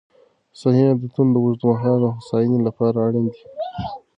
صحي 0.59 0.83
عادتونه 0.89 1.29
د 1.33 1.37
اوږدمهاله 1.41 2.07
هوساینې 2.15 2.59
لپاره 2.67 2.97
اړین 3.07 3.25
دي. 3.33 3.43